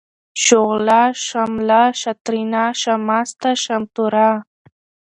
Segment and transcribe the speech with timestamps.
[0.43, 4.29] شغله، شمله، شاترينه، شامسته، شامتوره،